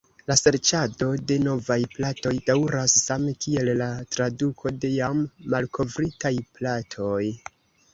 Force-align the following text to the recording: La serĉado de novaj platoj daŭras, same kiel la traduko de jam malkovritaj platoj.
La 0.29 0.35
serĉado 0.39 1.09
de 1.31 1.37
novaj 1.47 1.77
platoj 1.97 2.33
daŭras, 2.49 2.97
same 3.03 3.37
kiel 3.45 3.71
la 3.85 3.93
traduko 4.17 4.77
de 4.83 4.95
jam 4.99 5.25
malkovritaj 5.57 6.37
platoj. 6.61 7.27